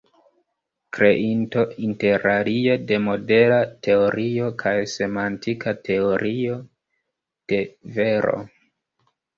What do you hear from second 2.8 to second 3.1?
de